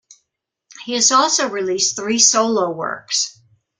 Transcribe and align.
He 0.83 0.93
has 0.93 1.11
also 1.11 1.47
released 1.47 1.95
three 1.95 2.17
solo 2.17 2.71
works. 2.71 3.39